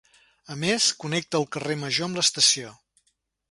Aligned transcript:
A 0.55 0.55
més, 0.61 0.87
connecta 1.03 1.39
el 1.41 1.47
carrer 1.57 1.77
Major 1.83 2.09
amb 2.09 2.19
l'estació. 2.21 2.75